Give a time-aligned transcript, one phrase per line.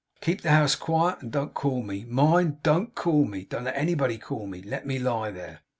[0.19, 2.05] Keep the house quiet, and don't call me.
[2.05, 2.63] Mind!
[2.63, 3.45] Don't call me.
[3.45, 4.63] Don't let anybody call me.
[4.63, 5.59] Let me lie there.